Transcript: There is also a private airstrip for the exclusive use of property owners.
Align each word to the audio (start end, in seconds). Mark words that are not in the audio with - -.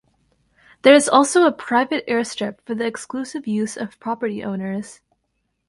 There 0.81 0.95
is 0.95 1.07
also 1.07 1.45
a 1.45 1.51
private 1.51 2.07
airstrip 2.07 2.59
for 2.65 2.73
the 2.73 2.87
exclusive 2.87 3.45
use 3.45 3.77
of 3.77 3.99
property 3.99 4.43
owners. 4.43 4.99